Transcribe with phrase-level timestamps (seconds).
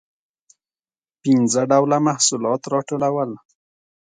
[1.21, 3.31] پنځه ډوله محصولات راټولول.